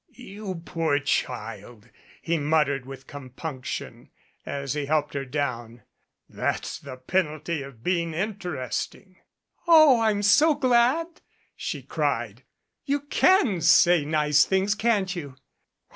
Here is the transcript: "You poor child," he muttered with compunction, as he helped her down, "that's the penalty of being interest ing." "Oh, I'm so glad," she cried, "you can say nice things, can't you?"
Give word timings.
"You 0.15 0.63
poor 0.65 0.97
child," 0.97 1.91
he 2.23 2.39
muttered 2.39 2.87
with 2.87 3.05
compunction, 3.05 4.09
as 4.47 4.73
he 4.73 4.87
helped 4.87 5.13
her 5.13 5.25
down, 5.25 5.83
"that's 6.27 6.79
the 6.79 6.97
penalty 6.97 7.61
of 7.61 7.83
being 7.83 8.15
interest 8.15 8.95
ing." 8.95 9.17
"Oh, 9.67 10.01
I'm 10.01 10.23
so 10.23 10.55
glad," 10.55 11.21
she 11.55 11.83
cried, 11.83 12.41
"you 12.83 13.01
can 13.01 13.61
say 13.61 14.03
nice 14.03 14.43
things, 14.43 14.73
can't 14.73 15.15
you?" 15.15 15.35